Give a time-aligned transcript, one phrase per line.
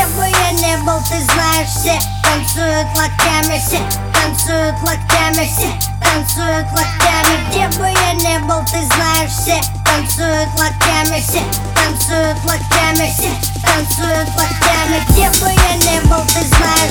[0.00, 3.78] Где бы я не был, ты знаешь все Танцуют локтями все
[4.12, 5.70] Танцуют локтями все
[6.02, 11.42] Танцуют локтями Где бы я не был, ты знаешь все Танцуют локтями все
[11.74, 13.30] Танцуют локтями все
[13.62, 16.89] Танцуют локтями Где бы я не был, ты знаешь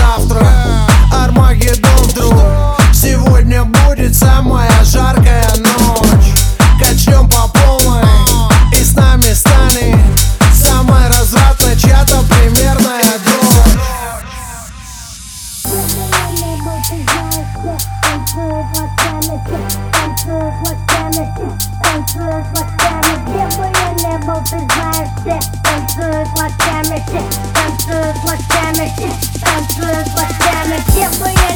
[0.00, 0.46] завтра.
[1.12, 2.34] Армагеддон вдруг.
[2.92, 6.34] Сегодня будет самая жаркая ночь.
[6.78, 8.04] Качнем по полной.
[8.72, 9.98] И с нами станет
[10.54, 13.00] Самая развратная чья-то примерная
[21.82, 23.66] танцуют локтями Где бы
[25.62, 27.04] танцуют локтями
[27.54, 28.49] танцуют локтями.
[28.80, 29.08] me tire
[29.44, 31.50] un peu, pas ça me tire, moi y'a